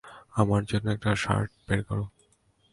আমার 0.33 0.61
জন্য 0.65 0.87
একটা 0.91 1.11
শার্ট 1.15 1.49
বের 1.67 1.81
করো। 1.83 2.05